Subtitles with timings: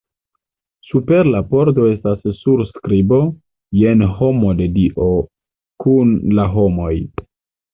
[0.91, 3.19] Super la pordo estas surskribo:
[3.81, 5.11] Jen hejmo de Dio
[5.85, 6.95] kun la homoj.